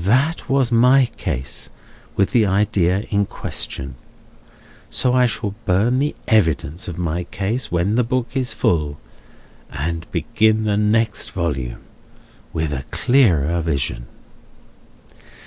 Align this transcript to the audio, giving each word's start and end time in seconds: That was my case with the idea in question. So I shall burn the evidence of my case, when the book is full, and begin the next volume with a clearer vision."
That 0.00 0.48
was 0.48 0.72
my 0.72 1.10
case 1.18 1.68
with 2.16 2.30
the 2.30 2.46
idea 2.46 3.00
in 3.10 3.26
question. 3.26 3.96
So 4.88 5.12
I 5.12 5.26
shall 5.26 5.54
burn 5.66 5.98
the 5.98 6.16
evidence 6.26 6.88
of 6.88 6.96
my 6.96 7.24
case, 7.24 7.70
when 7.70 7.94
the 7.96 8.02
book 8.02 8.28
is 8.34 8.54
full, 8.54 8.98
and 9.70 10.10
begin 10.10 10.64
the 10.64 10.78
next 10.78 11.32
volume 11.32 11.82
with 12.54 12.72
a 12.72 12.84
clearer 12.92 13.60
vision." 13.60 14.06